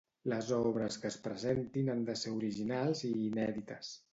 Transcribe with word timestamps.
Les 0.31 0.47
obres 0.55 0.95
que 1.03 1.07
es 1.09 1.17
presentin 1.27 1.91
han 1.95 2.01
de 2.09 2.17
ser 2.23 2.35
originals 2.41 3.07
i 3.11 3.13
inèdites. 3.31 3.97